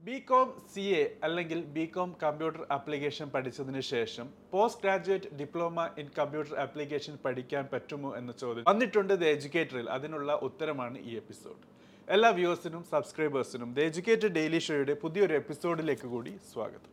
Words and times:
B 0.00 0.14
com 0.28 0.48
C 0.72 0.82
A 0.98 1.02
അല്ലെങ്കിൽ 1.22 1.58
B 1.74 1.82
com 1.86 2.10
computer 2.22 2.60
application 2.70 3.26
പഠിച്ചതിന് 3.34 3.82
ശേഷം 3.90 4.26
post 4.52 4.82
graduate 4.82 5.30
diploma 5.40 5.84
in 5.98 6.06
computer 6.18 6.54
application 6.58 7.14
പഠിക്കാൻ 7.24 7.64
പറ്റുമോ 7.72 8.10
എന്ന 8.16 8.32
ചോദ്യം 8.42 8.64
വന്നിട്ടുണ്ട് 8.70 9.12
ദ 9.22 9.26
എഡ്യൂക്കേറ്ററിൽ 9.34 9.88
അതിനുള്ള 9.96 10.38
ഉത്തരമാണ് 10.48 10.98
ഈ 11.10 11.14
എപ്പിസോഡ് 11.22 11.60
എല്ലാ 12.08 12.30
വ്യൂവേഴ്സിനും 12.30 12.84
സബ്സ്ക്രൈബേഴ്സിനും 12.92 13.74
ദ 13.74 13.86
എഡ്യൂക്കേറ്റഡ് 13.88 14.32
ഡെയിലി 14.38 14.62
ഷോയുടെ 14.68 14.96
പുതിയൊരു 15.04 15.36
എപ്പിസോഡിലേക്ക് 15.42 16.08
കൂടി 16.14 16.32
സ്വാഗതം. 16.52 16.90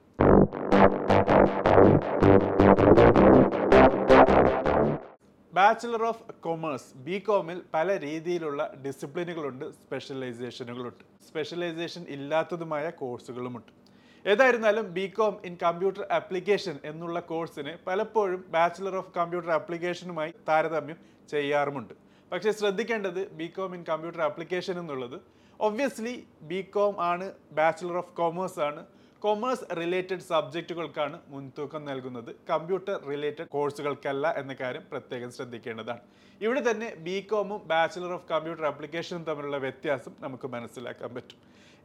ബാച്ചിലർ 5.68 6.04
ഓഫ് 6.10 6.34
കൊമേഴ്സ് 6.46 6.90
ബി 7.06 7.16
കോമിൽ 7.28 7.58
പല 7.74 7.88
രീതിയിലുള്ള 8.04 8.62
ഡിസിപ്ലിനുകളുണ്ട് 8.84 9.66
സ്പെഷ്യലൈസേഷനുകളുണ്ട് 9.80 11.02
സ്പെഷ്യലൈസേഷൻ 11.28 12.04
ഇല്ലാത്തതുമായ 12.16 12.86
കോഴ്സുകളുമുണ്ട് 13.00 13.72
ഏതായിരുന്നാലും 14.26 14.86
B 14.98 15.06
com 15.18 15.34
in 15.50 15.56
computer 15.66 16.04
application 16.20 16.76
എന്നുള്ള 16.92 17.20
കോഴ്സിനെ 17.32 17.74
പലപ്പോഴും 17.88 18.42
ബാച്ചിലർ 18.56 18.96
ഓഫ് 19.02 19.12
കമ്പ്യൂട്ടർ 19.18 19.52
ആപ്ലിക്കേഷനുമായി 19.58 20.34
താരതമ്യം 20.50 21.00
ചെയ്യാറുമുണ്ട്. 21.34 21.94
പക്ഷേ 22.32 22.52
ശ്രദ്ധിക്കേണ്ടത് 22.60 23.20
B 23.40 23.48
com 23.56 23.72
in 23.76 23.84
computer 23.90 24.22
application 24.28 24.76
എന്നുള്ളത് 24.82 25.18
ഒബ്വിയസ്ലി 25.60 26.16
ബി 26.50 26.60
കോം 26.76 26.96
ആണ് 27.12 27.28
ബാച്ചിലർ 27.58 27.98
ഓഫ് 28.02 28.14
കോമേഴ്സ് 28.20 28.60
ആണ്. 28.68 28.82
കൊമേഴ്സ് 29.24 29.66
റിലേറ്റഡ് 29.80 30.26
സബ്ജക്റ്റുകൾക്കാണ് 30.32 31.18
മുൻതൂക്കം 31.34 31.82
നൽകുന്നത്. 31.90 32.32
കമ്പ്യൂട്ടർ 32.50 32.98
റിലേറ്റഡ് 33.12 33.48
കോഴ്സുകൾക്കല്ല 33.56 34.28
എന്ന 34.42 34.54
കാര്യം 34.62 34.84
പ്രത്യേകം 34.92 35.32
ശ്രദ്ധിക്കേണ്ടതാണ്. 35.38 36.04
ഇവിടെ 36.46 36.62
തന്നെ 36.70 36.90
ബി 37.06 37.18
കോമും 37.32 37.62
ബാച്ചിലർ 37.72 38.12
ഓഫ് 38.18 38.28
കമ്പ്യൂട്ടർ 38.34 38.66
ആപ്ലിക്കേഷനും 38.72 39.24
തമ്മിലുള്ള 39.30 39.60
വ്യത്യാസം 39.66 40.14
നമുക്ക് 40.26 40.50
മനസ്സിലാക്കാൻ 40.56 41.12
പറ്റും. 41.16 41.40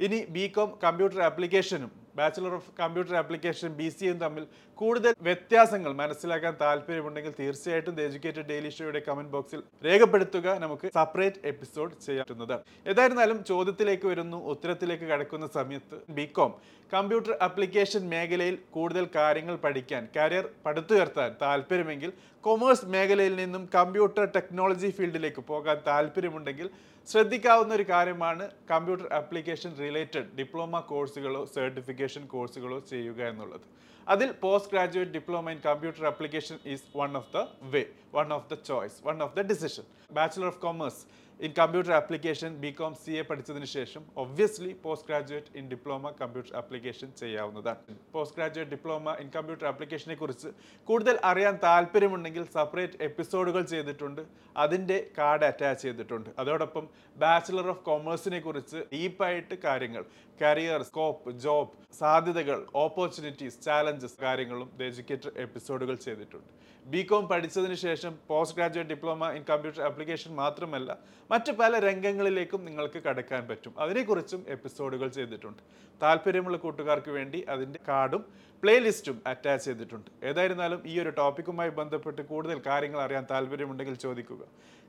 ഇനി 0.06 0.18
ബി 0.37 0.45
കോം 0.56 0.70
കമ്പ്യൂട്ടർ 0.84 1.20
ആപ്ലിക്കേഷനും 1.30 1.93
bachelor 2.15 2.55
of 2.55 2.71
computer 2.80 3.15
application 3.15 3.71
B 3.80 3.89
C 3.89 4.07
M 4.07 4.19
തമ്മിൽ 4.19 4.45
കൂടുതൽ 4.79 5.13
വ്യത്യാസങ്ങൾ 5.29 5.93
മനസ്സിലാക്കാൻ 5.93 6.54
താല്പര്യമുണ്ടെങ്കിൽ 6.60 7.32
തീർച്ചയായിട്ടും 7.38 7.95
ദ 7.95 8.02
എഡ്യൂക്കേറ്റഡ് 8.09 8.49
ഡെയിലി 8.49 8.71
ഷോയുടെ 8.71 9.01
കമന്റ് 9.09 9.32
ബോക്സിൽ 9.35 9.60
രേഖപ്പെടുത്തുക. 9.85 10.46
നമുക്ക് 10.65 10.87
സെപ്പറേറ്റ് 10.95 11.41
എപ്പിസോഡ് 11.45 11.95
ചെയ്യാറുന്നത് 12.07 12.57
ഏതായിരുന്നാലും 12.87 13.41
ചോദ്യത്തിലേക്ക് 13.45 14.07
വരുന്നു 14.07 14.41
ഉത്തരത്തിലേക്ക് 14.54 15.09
കടക്കുന്ന 15.13 15.49
സമയത്ത് 15.59 15.99
ബികോം 16.19 16.52
കമ്പ്യൂട്ടർ 16.93 17.32
ആപ്ലിക്കേഷൻ 17.41 18.02
മേഖലയിൽ 18.09 18.57
കൂടുതൽ 18.71 19.04
കാര്യങ്ങൾ 19.16 19.54
പഠിക്കാൻ 19.63 20.02
കരിയർ 20.16 20.47
പടുത്തുയർത്താൻ 20.66 21.30
താല്പര്യമെങ്കിൽ 21.43 22.10
കൊമേഴ്സ് 22.45 22.87
മേഖലയിൽ 22.95 23.35
നിന്നും 23.40 23.62
കമ്പ്യൂട്ടർ 23.74 24.24
ടെക്നോളജി 24.37 24.88
ഫീൽഡിലേക്ക് 24.96 25.43
പോകാൻ 25.51 25.76
താല്പര്യമുണ്ടെങ്കിൽ 25.88 26.68
ശ്രദ്ധിക്കാവുന്ന 27.09 27.73
ഒരു 27.79 27.85
കാര്യമാണ് 27.90 28.45
കമ്പ്യൂട്ടർ 28.73 29.07
ആപ്ലിക്കേഷൻ 29.21 29.71
റിലേറ്റഡ് 29.85 30.29
ഡിപ്ലോമ 30.38 30.80
കോഴ്സുകളോ 30.90 31.43
സർട്ടിഫിക്കേഷൻ 31.54 32.23
കോഴ്സുകളോ 32.35 32.79
ചെയ്യുക 32.90 33.20
എന്നുള്ളത്. 33.30 33.66
അതിൽ 34.07 34.29
post 34.43 34.70
graduate 34.73 35.15
diploma 35.16 35.51
in 35.54 35.60
computer 35.68 36.04
application 36.13 36.57
is 36.73 36.87
one 37.01 37.13
of 37.20 37.30
the 37.37 37.40
way 37.74 37.82
one 38.16 38.29
of 38.37 38.48
the 38.52 38.57
choice 38.70 38.96
one 39.09 39.18
of 39.26 39.35
the 39.38 39.43
decision 39.52 39.85
bachelor 40.18 40.48
of 40.52 40.60
commerce 40.66 41.02
in 41.46 41.52
computer 41.59 41.93
application 41.98 42.51
B 42.62 42.71
com 42.79 42.93
C 43.02 43.12
A 43.21 43.23
പഠിച്ചതിന് 43.29 43.68
ശേഷം 43.74 44.02
obviously 44.23 44.73
post 44.82 45.07
graduate 45.09 45.51
in 45.60 45.65
diploma 45.73 46.10
computer 46.21 46.52
application 46.60 47.09
ചെയ്യാവുന്നതാണ്. 47.21 47.96
Post 48.15 48.37
graduate 48.37 48.73
diploma 48.74 49.15
in 49.23 49.29
computer 49.37 49.66
ആപ്ലിക്കേഷനെ 49.73 50.16
കുറിച്ച് 50.20 50.48
കൂടുതൽ 50.88 51.16
അറിയാൻ 51.30 51.57
താല്പര്യമുണ്ടെങ്കിൽ 51.66 52.45
separate 52.57 53.01
എപ്പിസോഡുകൾ 53.09 53.65
ചെയ്തിട്ടുണ്ട്. 53.73 54.23
അതിന്റെ 54.65 54.98
കാർഡ് 55.18 55.46
അറ്റാച്ച് 55.51 55.85
ചെയ്തിട്ടുണ്ട്. 55.87 56.30
അതോടൊപ്പം 56.43 56.87
ബാച്ചിലർ 57.24 57.68
ഓഫ് 57.74 57.85
കൊമേഴ്സിനെ 57.90 58.40
കുറിച്ച് 58.46 58.79
ഡീപ്പായിട്ട് 58.95 59.57
കാര്യങ്ങൾ 59.68 60.04
കരിയർ 60.43 60.82
സ്കോപ്പ് 60.90 61.32
ജോബ് 61.45 61.73
സാധ്യതകൾ 62.01 62.59
ഓപ്പർച്യൂണിറ്റീസ് 62.85 63.59
ചാലഞ്ചസ് 63.66 64.20
കാര്യങ്ങളും 64.26 64.69
ദ 64.78 64.82
എഡ്യൂക്കേറ്റർ 64.91 65.32
എപ്പിസോഡുകൾ 65.47 65.97
ചെയ്തിട്ടുണ്ട്. 66.06 66.50
ബി 66.93 67.00
കോം 67.10 67.25
പഠിച്ചതിന് 67.32 67.76
ശേഷം 67.87 68.12
post 68.31 68.56
graduate 68.56 68.91
diploma 68.92 69.26
in 69.36 69.42
computer 69.50 69.82
application 69.88 70.30
മാത്രമല്ല 70.41 70.91
മറ്റ് 71.32 71.53
പല 71.53 71.78
രംഗങ്ങളിലേക്കും 71.78 72.65
നിങ്ങൾക്ക് 72.65 73.03
കടക്കാൻ 73.03 73.48
പറ്റും. 73.48 73.75
അതിനെക്കുറിച്ചും 73.78 74.44
എപ്പിസോഡുകൾ 74.48 75.09
ചെയ്തിട്ടുണ്ട്. 75.09 75.62
താല്പര്യമുള്ള 76.03 76.56
കൂട്ടുകാർക്ക് 76.56 77.10
വേണ്ടി 77.10 77.44
അതിന്റെ 77.48 77.78
കാർഡും 77.88 78.25
പ്ലേലിസ്റ്റും 78.62 79.22
അറ്റാച്ച് 79.26 79.65
ചെയ്തിട്ടുണ്ട്. 79.65 80.26
ഏതായിരുന്നാലും 80.26 80.82
ഈ 80.87 81.00
ഒരു 81.00 81.10
ടോപ്പിക്കുമായി 81.10 81.71
ബന്ധപ്പെട്ട് 81.71 82.22
കൂടുതൽ 82.22 82.62
കാര്യങ്ങൾ 82.66 83.00
അറിയാൻ 83.00 83.26
താല്പര്യമുണ്ടെങ്കിൽ 83.31 83.94
ചോദിക്കുക. 83.94 84.38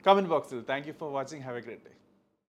കമന്റ് 0.08 0.30
ബോക്സിൽ. 0.30 0.64
Thank 0.70 0.92
for 0.92 1.14
watching. 1.14 1.42
Have 1.42 1.58
a 1.58 1.62
great 1.62 1.82
day. 1.82 2.03